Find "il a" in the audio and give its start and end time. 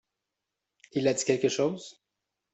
0.93-1.13